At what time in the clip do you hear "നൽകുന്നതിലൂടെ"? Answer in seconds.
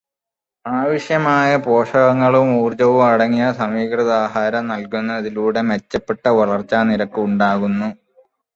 4.71-5.63